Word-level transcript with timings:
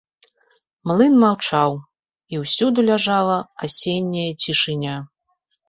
Млын 0.91 1.13
маўчаў, 1.23 1.71
і 2.35 2.41
ўсюды 2.45 2.79
ляжала 2.89 3.37
асенняя 3.69 4.27
цішыня. 4.41 4.99